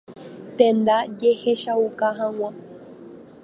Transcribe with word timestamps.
Tenda 0.57 0.97
jehechauka 1.19 2.07
hag̃ua. 2.17 2.49